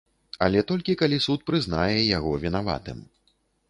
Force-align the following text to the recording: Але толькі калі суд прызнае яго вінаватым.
Але 0.45 0.63
толькі 0.71 0.95
калі 1.03 1.21
суд 1.27 1.45
прызнае 1.51 1.97
яго 2.17 2.31
вінаватым. 2.49 3.09